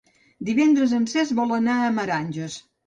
Divendres 0.47 0.95
en 1.01 1.05
Cesc 1.13 1.37
vol 1.43 1.57
anar 1.61 1.77
a 1.87 1.95
Meranges. 2.01 2.63